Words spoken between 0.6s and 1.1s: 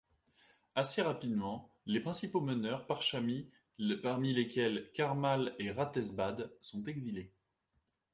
Assez